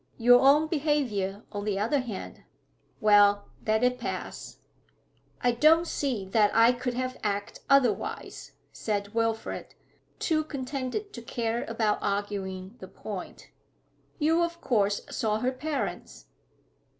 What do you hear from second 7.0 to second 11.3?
acted otherwise,' said Wilfrid, too contented to